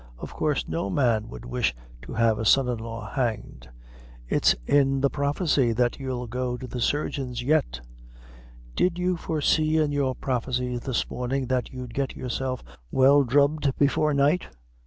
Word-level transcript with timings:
"Of 0.17 0.33
coorse 0.33 0.67
no 0.67 0.89
man 0.89 1.27
would 1.29 1.45
wish 1.45 1.75
to 2.01 2.13
have 2.13 2.39
a 2.39 2.43
son 2.45 2.67
in 2.67 2.79
law 2.79 3.07
hanged. 3.07 3.69
It's 4.27 4.55
in 4.65 4.99
the 4.99 5.11
prophecy 5.11 5.73
that 5.73 5.99
you'll 5.99 6.25
go 6.25 6.57
to 6.57 6.65
the 6.65 6.81
surgeons 6.81 7.43
yet." 7.43 7.81
"Did 8.75 8.97
you 8.97 9.15
foresee 9.15 9.77
in 9.77 9.91
your 9.91 10.15
prophecies 10.15 10.81
this 10.81 11.07
mornin' 11.07 11.45
that 11.49 11.69
you'd 11.69 11.93
get 11.93 12.15
yourself 12.15 12.63
well 12.89 13.23
drubbed 13.23 13.77
before 13.77 14.15
night?" 14.15 14.47